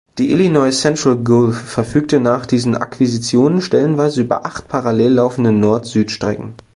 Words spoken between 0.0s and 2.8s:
Die Illinois Central Gulf verfügte nach diesen